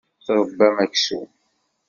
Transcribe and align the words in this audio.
Tṛebbam 0.25 0.75
aksum. 0.85 1.27